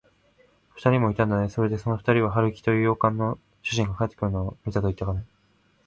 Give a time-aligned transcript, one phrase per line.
[0.71, 1.47] ふたりもいたんだね。
[1.49, 5.27] それで、そのふたりは、春木という洋館の主人が帰ってくるのを見たといっていたかね。